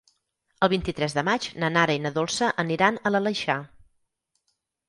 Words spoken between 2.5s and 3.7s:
aniran a l'Aleixar.